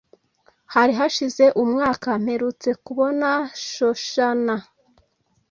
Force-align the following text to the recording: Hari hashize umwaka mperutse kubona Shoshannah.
Hari 0.73 0.93
hashize 0.99 1.45
umwaka 1.63 2.07
mperutse 2.23 2.69
kubona 2.85 3.27
Shoshannah. 3.71 4.61